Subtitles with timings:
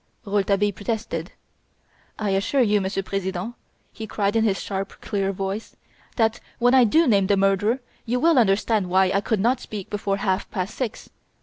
[0.25, 1.31] Rouletabille protested.
[2.17, 3.53] "I assure you, Monsieur President,"
[3.93, 5.75] he cried in his sharp, clear voice,
[6.15, 9.91] "that when I do name the murderer you will understand why I could not speak
[9.91, 11.11] before half past six.